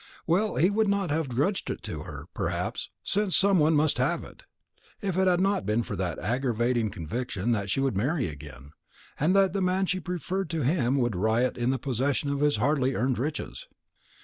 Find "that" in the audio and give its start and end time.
5.95-6.17, 7.51-7.69, 9.35-9.53